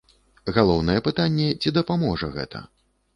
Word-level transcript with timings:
Галоўнае 0.55 0.95
пытанне, 1.07 1.49
ці 1.65 1.73
дапаможа 1.75 2.31
гэта? 2.39 2.63